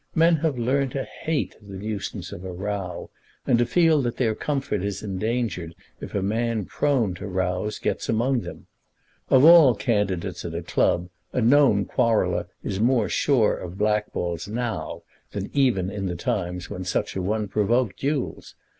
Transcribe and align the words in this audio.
Men 0.15 0.37
have 0.37 0.57
learned 0.57 0.93
to 0.93 1.03
hate 1.05 1.55
the 1.61 1.77
nuisance 1.77 2.31
of 2.31 2.43
a 2.43 2.51
row, 2.51 3.11
and 3.45 3.59
to 3.59 3.67
feel 3.67 4.01
that 4.01 4.17
their 4.17 4.33
comfort 4.33 4.81
is 4.83 5.03
endangered 5.03 5.75
if 5.99 6.15
a 6.15 6.23
man 6.23 6.65
prone 6.65 7.13
to 7.13 7.27
rows 7.27 7.77
gets 7.77 8.09
among 8.09 8.39
them. 8.39 8.65
Of 9.29 9.45
all 9.45 9.75
candidates 9.75 10.43
at 10.43 10.55
a 10.55 10.63
club 10.63 11.09
a 11.33 11.39
known 11.39 11.85
quarreller 11.85 12.47
is 12.63 12.79
more 12.79 13.09
sure 13.09 13.55
of 13.55 13.77
blackballs 13.77 14.47
now 14.47 15.03
than 15.33 15.51
even 15.53 15.91
in 15.91 16.07
the 16.07 16.15
times 16.15 16.67
when 16.67 16.83
such 16.83 17.15
a 17.15 17.21
one 17.21 17.47
provoked 17.47 17.99
duels. 17.99 18.55